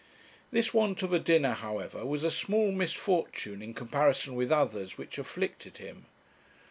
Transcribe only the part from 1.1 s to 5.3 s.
a dinner, however, was a small misfortune in comparison with others which